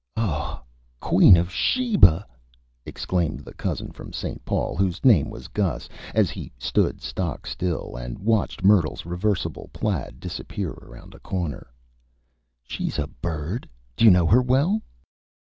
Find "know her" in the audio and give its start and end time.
14.09-14.41